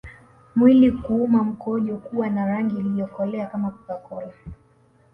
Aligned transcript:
Mwili 0.55 0.91
kuuma 0.91 1.43
mkojo 1.43 1.97
kuwa 1.97 2.29
na 2.29 2.45
rangi 2.45 2.77
iliyokolea 2.79 3.47
kama 3.47 3.71
CocaCola 3.71 4.33